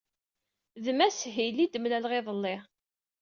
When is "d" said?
0.83-0.85